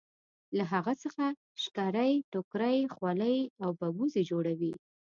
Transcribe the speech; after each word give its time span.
له 0.57 0.63
هغه 0.73 0.93
څخه 1.03 1.25
شکرۍ 1.63 2.13
ټوکرۍ 2.31 2.77
خولۍ 2.93 3.37
او 3.63 3.69
ببوزي 3.79 4.21
جوړوي. 4.31 4.73